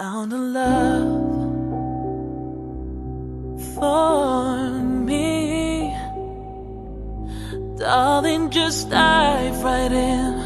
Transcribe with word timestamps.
found 0.00 0.32
a 0.32 0.40
love 0.40 1.12
for 3.76 4.72
me. 5.04 5.92
Darling, 7.76 8.48
just 8.48 8.88
dive 8.88 9.60
right 9.60 9.92
in. 9.92 10.40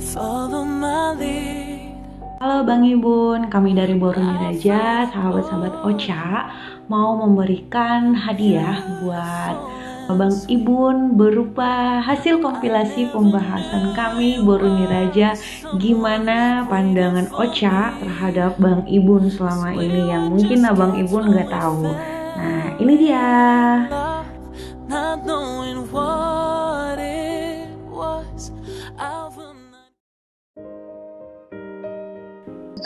Follow 0.00 0.64
my 0.64 1.12
lead. 1.20 1.92
Halo 2.40 2.64
Bang 2.64 2.88
Ibun, 2.88 3.52
kami 3.52 3.76
dari 3.76 3.92
Boruni 4.00 4.32
Raja, 4.48 5.12
sahabat-sahabat 5.12 5.84
Ocha 5.84 6.48
mau 6.88 7.20
memberikan 7.20 8.16
hadiah 8.16 8.80
buat 9.04 9.56
Bang 10.06 10.38
Ibun 10.46 11.18
berupa 11.18 11.98
hasil 11.98 12.38
kompilasi 12.38 13.10
pembahasan 13.10 13.90
kami 13.90 14.38
Boruni 14.38 14.86
Raja 14.86 15.34
gimana 15.82 16.62
pandangan 16.70 17.26
Ocha 17.34 17.90
terhadap 17.98 18.54
Bang 18.62 18.86
Ibun 18.86 19.26
selama 19.26 19.74
ini 19.74 20.06
yang 20.06 20.30
mungkin 20.30 20.62
Abang 20.62 20.94
Ibun 20.94 21.34
nggak 21.34 21.50
tahu. 21.50 21.90
Nah 22.38 22.78
ini 22.78 22.94
dia. 23.02 23.30
Not 24.86 25.26
knowing 25.26 25.90
what 25.90 27.02
it 27.02 27.66
was. 27.90 28.54
I 28.94 29.26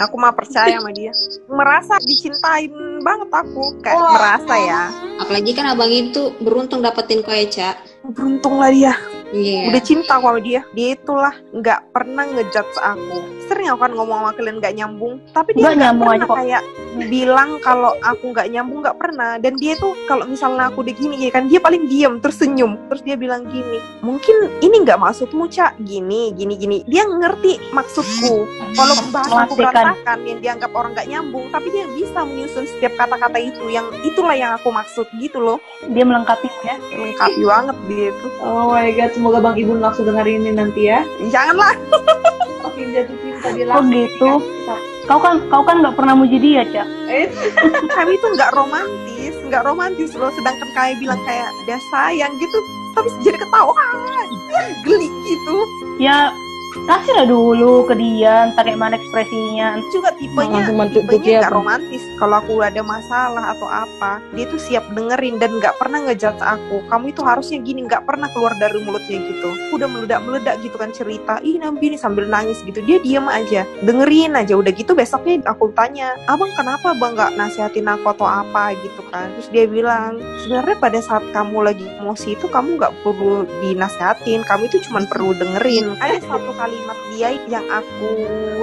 aku 0.00 0.16
mah 0.16 0.32
percaya 0.32 0.80
sama 0.80 0.90
dia 0.90 1.12
merasa 1.46 2.00
dicintain 2.00 2.72
banget 3.00 3.28
aku 3.28 3.76
kayak 3.80 3.96
Wah. 3.96 4.12
merasa 4.16 4.54
ya 4.56 4.82
Apalagi 5.20 5.52
kan 5.52 5.68
abang 5.68 5.92
itu 5.92 6.32
beruntung 6.40 6.80
dapetin 6.80 7.20
Koeca. 7.20 7.76
beruntung 8.08 8.56
lah 8.56 8.72
dia 8.72 8.96
Iya. 9.30 9.70
udah 9.70 9.82
cinta 9.82 10.18
sama 10.18 10.38
dia. 10.42 10.60
Dia 10.74 10.98
itulah 10.98 11.34
nggak 11.54 11.80
pernah 11.94 12.24
ngejudge 12.26 12.78
aku. 12.82 13.18
Sering 13.46 13.66
aku 13.70 13.80
kan 13.82 13.92
ngomong 13.94 14.18
sama 14.22 14.30
kalian 14.34 14.56
nggak 14.58 14.74
nyambung. 14.78 15.14
Tapi 15.30 15.50
dia 15.54 15.74
Nggak 15.74 15.94
pernah 15.98 16.14
aja 16.14 16.26
kok. 16.26 16.36
kayak 16.38 16.62
bilang 17.06 17.50
kalau 17.62 17.94
aku 18.02 18.34
nggak 18.34 18.48
nyambung 18.50 18.78
nggak 18.82 18.98
pernah. 18.98 19.38
Dan 19.38 19.54
dia 19.58 19.74
tuh 19.78 19.94
kalau 20.06 20.26
misalnya 20.26 20.70
aku 20.70 20.82
udah 20.82 20.94
gini 20.94 21.14
ya 21.18 21.30
kan 21.30 21.46
dia 21.46 21.58
paling 21.58 21.86
diam 21.86 22.18
terus 22.18 22.38
senyum 22.38 22.74
terus 22.90 23.02
dia 23.06 23.14
bilang 23.14 23.46
gini 23.46 23.78
mungkin 24.02 24.50
ini 24.60 24.76
nggak 24.82 24.98
maksudmu 24.98 25.46
cak? 25.46 25.78
Gini 25.82 26.34
gini 26.34 26.54
gini. 26.58 26.76
Dia 26.86 27.06
ngerti 27.06 27.58
maksudku. 27.70 28.46
Kalau 28.74 28.94
bahasa 29.10 29.46
aku 29.46 29.54
berantakan 29.54 30.18
yang 30.26 30.38
dianggap 30.42 30.70
orang 30.74 30.90
nggak 30.94 31.08
nyambung. 31.10 31.46
Tapi 31.50 31.70
dia 31.70 31.86
bisa 31.94 32.22
menyusun 32.22 32.66
setiap 32.66 32.94
kata-kata 32.98 33.38
itu 33.38 33.66
yang 33.70 33.86
itulah 34.02 34.34
yang 34.34 34.54
aku 34.54 34.70
maksud 34.70 35.06
gitu 35.18 35.38
loh. 35.38 35.58
Dia 35.90 36.02
melengkapi 36.02 36.46
ya. 36.62 36.76
lengkapi 36.90 37.42
banget 37.42 37.76
dia 37.86 38.08
tuh. 38.14 38.30
Oh 38.40 38.70
my 38.70 38.88
god, 38.94 39.12
semoga 39.20 39.44
Bang 39.44 39.60
Ibun 39.60 39.84
langsung 39.84 40.08
dengerin 40.08 40.48
ini 40.48 40.56
nanti 40.56 40.88
ya. 40.88 41.04
janganlah. 41.28 41.76
Makin 42.64 42.88
jatuh 42.96 43.16
cinta 43.20 43.48
dia 43.52 43.68
Oh 43.68 43.84
gitu. 43.84 44.30
Kau 45.04 45.20
kan 45.20 45.44
kau 45.52 45.60
kan 45.60 45.84
nggak 45.84 45.92
pernah 45.92 46.16
muji 46.16 46.40
dia, 46.40 46.64
Cak. 46.64 46.88
Eh, 47.12 47.28
kami 48.00 48.16
tuh 48.24 48.32
nggak 48.32 48.56
romantis 48.56 49.36
nggak 49.44 49.60
romantis 49.68 50.16
loh. 50.16 50.32
Sedangkan 50.32 50.72
kami 50.72 50.96
bilang 51.04 51.20
kayak 51.28 51.52
dia 51.68 51.76
sayang 51.92 52.32
gitu. 52.40 52.58
Tapi 52.96 53.12
jadi 53.20 53.36
ketawa. 53.36 53.76
Geli 54.88 55.12
gitu. 55.28 55.56
Ya 56.00 56.32
kasih 56.86 57.12
lah 57.18 57.26
dulu 57.26 57.86
ke 57.86 57.94
dia, 57.98 58.50
entah 58.50 58.62
kayak 58.62 58.78
mana 58.78 58.94
ekspresinya. 58.98 59.78
juga 59.90 60.14
tipenya 60.14 60.70
tipenya 60.92 61.42
Bang. 61.48 61.52
romantis 61.62 62.02
kalau 62.20 62.38
aku 62.38 62.62
ada 62.62 62.82
masalah 62.84 63.56
atau 63.56 63.66
apa. 63.66 64.22
Dia 64.36 64.46
tuh 64.46 64.60
siap 64.60 64.86
dengerin 64.94 65.40
dan 65.42 65.58
nggak 65.58 65.74
pernah 65.80 66.04
ngejudge 66.06 66.38
aku. 66.38 66.84
Kamu 66.86 67.10
itu 67.10 67.22
harusnya 67.26 67.58
gini 67.64 67.88
nggak 67.88 68.06
pernah 68.06 68.30
keluar 68.30 68.54
dari 68.60 68.78
mulutnya 68.84 69.18
gitu. 69.18 69.50
Udah 69.74 69.88
meledak 69.90 70.20
meledak 70.22 70.54
gitu 70.62 70.76
kan 70.78 70.94
cerita 70.94 71.42
ih 71.42 71.58
nambi 71.58 71.94
ini 71.94 71.98
sambil 71.98 72.28
nangis 72.28 72.62
gitu. 72.62 72.78
Dia 72.84 73.02
diem 73.02 73.26
aja 73.26 73.66
dengerin 73.82 74.38
aja. 74.38 74.54
Udah 74.54 74.70
gitu 74.70 74.94
besoknya 74.94 75.42
aku 75.48 75.72
tanya 75.74 76.14
abang 76.30 76.52
kenapa 76.54 76.94
bang 76.94 77.12
nggak 77.16 77.32
nasihatin 77.40 77.88
aku 77.88 78.14
atau 78.14 78.28
apa? 78.28 78.72
gitu 78.76 79.02
kan. 79.10 79.32
Terus 79.34 79.48
dia 79.50 79.64
bilang 79.66 80.20
sebenarnya 80.44 80.76
pada 80.78 80.98
saat 81.02 81.24
kamu 81.34 81.64
lagi 81.64 81.86
emosi 81.98 82.38
itu 82.38 82.46
kamu 82.46 82.78
nggak 82.78 82.94
perlu 83.02 83.48
dinasehatin 83.64 84.46
kamu 84.46 84.68
itu 84.70 84.78
cuma 84.86 85.02
perlu 85.08 85.34
dengerin. 85.34 85.96
Ada 85.98 86.22
satu 86.22 86.52
kalimat 86.60 86.98
dia 87.16 87.32
yang 87.48 87.64
aku 87.72 88.12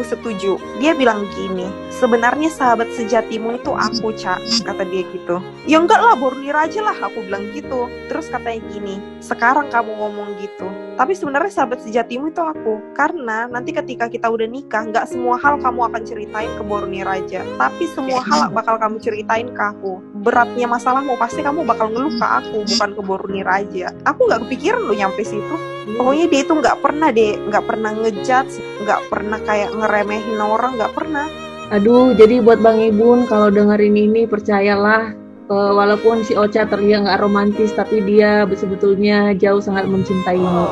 setuju. 0.05 0.61
Dia 0.77 0.93
bilang 0.93 1.25
gini 1.33 1.65
sebenarnya 1.89 2.53
sahabat 2.53 2.93
sejatimu 2.93 3.57
itu 3.57 3.73
aku 3.73 4.13
cak 4.13 4.37
kata 4.61 4.85
dia 4.85 5.01
gitu. 5.09 5.41
Ya 5.65 5.81
enggak 5.81 6.05
lah 6.05 6.13
Bornir 6.13 6.53
aja 6.53 6.85
lah 6.85 6.93
aku 6.93 7.25
bilang 7.25 7.49
gitu. 7.57 7.89
Terus 8.05 8.29
katanya 8.29 8.61
gini 8.69 9.01
sekarang 9.17 9.73
kamu 9.73 9.97
ngomong 9.97 10.37
gitu 10.37 10.69
tapi 10.97 11.13
sebenarnya 11.13 11.53
sahabat 11.53 11.85
sejatimu 11.85 12.33
itu 12.33 12.41
aku. 12.41 12.81
Karena 12.97 13.45
nanti 13.45 13.69
ketika 13.69 14.09
kita 14.09 14.25
udah 14.33 14.49
nikah 14.49 14.89
nggak 14.89 15.05
semua 15.05 15.37
hal 15.37 15.61
kamu 15.61 15.93
akan 15.93 16.01
ceritain 16.01 16.49
ke 16.57 16.63
Bornir 16.65 17.05
aja. 17.05 17.45
Tapi 17.45 17.85
semua 17.93 18.25
hal 18.25 18.49
bakal 18.49 18.81
kamu 18.81 18.97
ceritain 18.97 19.53
ke 19.53 19.61
aku. 19.61 20.01
Beratnya 20.25 20.65
masalahmu 20.65 21.13
pasti 21.21 21.45
kamu 21.45 21.69
bakal 21.69 21.93
ngeluh 21.93 22.17
ke 22.17 22.25
aku 22.25 22.65
bukan 22.65 22.89
ke 22.97 23.01
Bornir 23.05 23.45
aja. 23.45 23.93
Aku 24.09 24.25
nggak 24.25 24.49
kepikiran 24.49 24.89
lo 24.89 24.97
nyampe 24.97 25.21
situ 25.21 25.76
pokoknya 25.95 26.25
dia 26.27 26.41
itu 26.43 26.53
nggak 26.59 26.77
pernah 26.83 27.09
deh 27.15 27.33
nggak 27.47 27.63
pernah 27.63 27.91
ngejudge 27.95 28.53
nggak 28.83 29.01
pernah 29.07 29.39
kayak 29.47 29.71
ngeremehin 29.71 30.39
orang 30.41 30.75
nggak 30.75 30.91
pernah 30.91 31.27
aduh, 31.67 32.15
jadi 32.15 32.39
buat 32.39 32.63
Bang 32.63 32.79
Ibun 32.79 33.27
kalau 33.27 33.51
dengerin 33.51 33.95
ini 33.95 34.23
percayalah 34.23 35.11
eh, 35.51 35.71
walaupun 35.75 36.23
si 36.23 36.35
Ocha 36.35 36.67
terlihat 36.67 37.07
nggak 37.07 37.19
romantis 37.23 37.75
tapi 37.75 38.03
dia 38.03 38.47
sebetulnya 38.55 39.35
jauh 39.35 39.59
sangat 39.59 39.87
mencintaimu. 39.87 40.67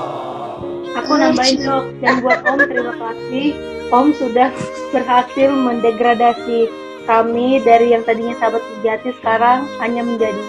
Aku 0.96 1.20
nambahin 1.20 1.60
dok, 1.60 1.92
dan 2.00 2.24
buat 2.24 2.40
Om 2.48 2.60
terima 2.72 2.96
kasih. 2.96 3.48
Om 3.92 4.08
sudah 4.16 4.50
berhasil 4.96 5.50
mendegradasi 5.52 6.72
kami 7.04 7.60
dari 7.62 7.92
yang 7.92 8.08
tadinya 8.08 8.34
sahabat 8.40 8.64
sejati 8.80 9.12
sekarang 9.20 9.68
hanya 9.84 10.02
menjadi 10.08 10.44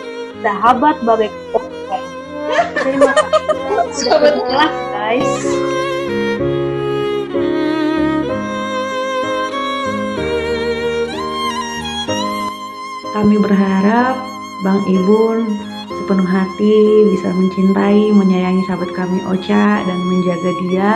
sahabat 0.46 0.96
bagai 1.02 1.34
Om. 1.50 1.75
Terima 2.80 3.12
kasih. 3.12 4.06
Sahabat 4.06 4.34
Jelas 4.46 4.74
guys. 4.92 5.34
Kami 13.16 13.36
berharap 13.40 14.14
Bang 14.60 14.84
Ibun 14.84 15.38
sepenuh 15.88 16.28
hati 16.28 16.76
bisa 17.10 17.32
mencintai, 17.32 18.12
menyayangi 18.12 18.62
sahabat 18.68 18.92
kami 18.94 19.18
Ocha 19.26 19.82
dan 19.82 19.98
menjaga 20.06 20.50
dia 20.62 20.92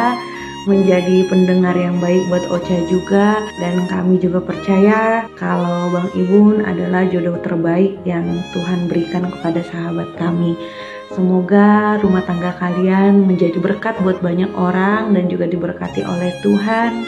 menjadi 0.68 1.24
pendengar 1.26 1.72
yang 1.72 1.96
baik 1.98 2.28
buat 2.28 2.44
Ocha 2.52 2.76
juga 2.86 3.40
dan 3.58 3.88
kami 3.88 4.20
juga 4.20 4.44
percaya 4.44 5.24
kalau 5.40 5.88
Bang 5.88 6.12
Ibun 6.12 6.62
adalah 6.62 7.08
jodoh 7.08 7.40
terbaik 7.40 7.96
yang 8.04 8.28
Tuhan 8.52 8.86
berikan 8.86 9.32
kepada 9.32 9.64
sahabat 9.64 10.12
kami. 10.20 10.54
Semoga 11.10 11.98
rumah 11.98 12.22
tangga 12.22 12.54
kalian 12.54 13.26
menjadi 13.26 13.58
berkat 13.58 13.98
buat 13.98 14.22
banyak 14.22 14.54
orang 14.54 15.10
dan 15.10 15.26
juga 15.26 15.50
diberkati 15.50 16.06
oleh 16.06 16.30
Tuhan. 16.38 17.02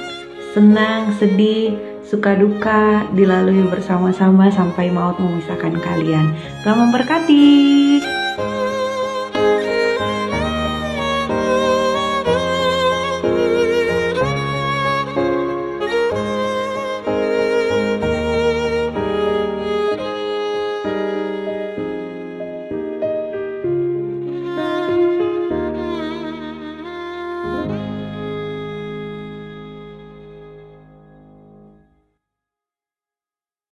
Senang, 0.50 1.14
sedih, 1.22 1.78
suka 2.02 2.34
duka 2.34 3.06
dilalui 3.14 3.62
bersama-sama 3.70 4.50
sampai 4.50 4.90
maut 4.90 5.22
memisahkan 5.22 5.78
kalian. 5.78 6.34
Tuhan 6.66 6.76
memberkati. 6.82 8.21